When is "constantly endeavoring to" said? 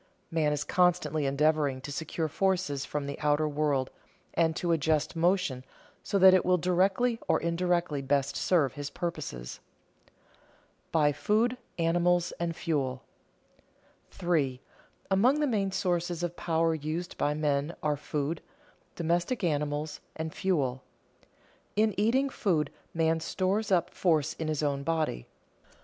0.63-1.91